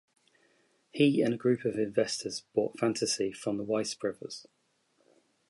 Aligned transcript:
He 0.89 1.21
and 1.21 1.31
a 1.31 1.37
group 1.37 1.63
of 1.63 1.75
investors 1.75 2.41
bought 2.55 2.79
Fantasy 2.79 3.31
from 3.31 3.57
the 3.57 3.63
Weiss 3.63 3.93
brothers. 3.93 4.47